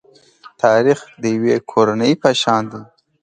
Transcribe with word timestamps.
تاریخ 0.61 0.99
د 1.21 1.23
یوې 1.35 1.55
کورنۍ 1.71 2.13
په 2.21 2.29
شان 2.41 2.63
دی. 2.71 2.81